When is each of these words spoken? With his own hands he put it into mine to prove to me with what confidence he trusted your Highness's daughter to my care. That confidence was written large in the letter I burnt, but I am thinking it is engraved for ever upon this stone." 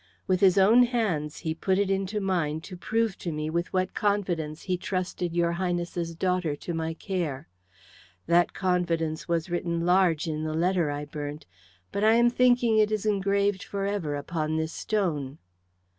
With 0.25 0.39
his 0.39 0.57
own 0.57 0.81
hands 0.81 1.37
he 1.37 1.53
put 1.53 1.77
it 1.77 1.91
into 1.91 2.19
mine 2.19 2.61
to 2.61 2.75
prove 2.75 3.19
to 3.19 3.31
me 3.31 3.51
with 3.51 3.71
what 3.71 3.93
confidence 3.93 4.63
he 4.63 4.75
trusted 4.75 5.35
your 5.35 5.51
Highness's 5.51 6.15
daughter 6.15 6.55
to 6.55 6.73
my 6.73 6.95
care. 6.95 7.47
That 8.25 8.51
confidence 8.51 9.27
was 9.27 9.51
written 9.51 9.85
large 9.85 10.27
in 10.27 10.43
the 10.43 10.55
letter 10.55 10.89
I 10.89 11.05
burnt, 11.05 11.45
but 11.91 12.03
I 12.03 12.13
am 12.13 12.31
thinking 12.31 12.79
it 12.79 12.91
is 12.91 13.05
engraved 13.05 13.61
for 13.61 13.85
ever 13.85 14.15
upon 14.15 14.55
this 14.57 14.73
stone." 14.73 15.37